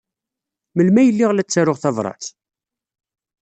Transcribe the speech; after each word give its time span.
Melmi 0.75 0.99
ay 1.01 1.11
lliɣ 1.13 1.31
la 1.33 1.43
ttaruɣ 1.45 1.77
tabṛat? 1.79 2.25